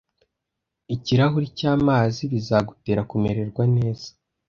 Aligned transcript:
Ikirahuri 0.95 1.47
cyamazi 1.57 2.21
bizagutera 2.31 3.01
kumererwa 3.09 3.63
neza. 3.75 4.07